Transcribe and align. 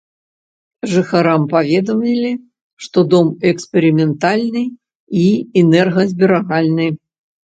Жыхарам 0.93 1.43
паведамілі, 1.51 2.31
што 2.85 3.03
дом 3.11 3.27
эксперыментальны 3.51 4.63
і 5.25 5.27
энергазберагальны. 5.61 6.87